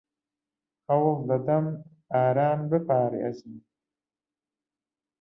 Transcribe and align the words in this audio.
ھەوڵ 0.87 1.17
دەدەم 1.29 1.65
ئاران 2.11 2.59
بپارێزم. 2.71 3.53